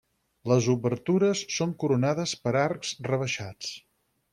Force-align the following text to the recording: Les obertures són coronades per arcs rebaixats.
Les 0.51 0.69
obertures 0.73 1.43
són 1.57 1.77
coronades 1.85 2.37
per 2.47 2.57
arcs 2.67 2.99
rebaixats. 3.13 3.75